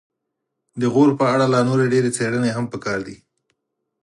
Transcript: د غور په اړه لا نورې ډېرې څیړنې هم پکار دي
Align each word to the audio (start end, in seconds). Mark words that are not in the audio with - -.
د 0.81 0.83
غور 0.93 1.09
په 1.19 1.25
اړه 1.33 1.45
لا 1.53 1.59
نورې 1.69 1.85
ډېرې 1.93 2.09
څیړنې 2.17 2.51
هم 2.53 2.65
پکار 2.73 2.99
دي 3.07 3.17